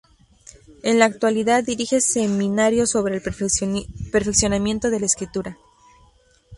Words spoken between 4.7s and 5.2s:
de la